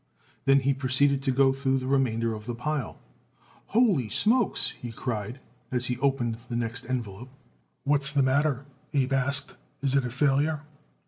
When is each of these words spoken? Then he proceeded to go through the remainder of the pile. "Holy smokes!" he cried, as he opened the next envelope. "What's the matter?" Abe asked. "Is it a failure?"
Then 0.45 0.61
he 0.61 0.73
proceeded 0.73 1.21
to 1.21 1.31
go 1.31 1.53
through 1.53 1.77
the 1.77 1.85
remainder 1.85 2.33
of 2.33 2.47
the 2.47 2.55
pile. 2.55 2.97
"Holy 3.67 4.09
smokes!" 4.09 4.71
he 4.71 4.91
cried, 4.91 5.39
as 5.71 5.85
he 5.93 5.97
opened 5.99 6.39
the 6.49 6.55
next 6.55 6.89
envelope. 6.89 7.29
"What's 7.83 8.09
the 8.09 8.23
matter?" 8.23 8.65
Abe 8.95 9.13
asked. 9.13 9.57
"Is 9.83 9.93
it 9.93 10.03
a 10.03 10.09
failure?" 10.09 10.63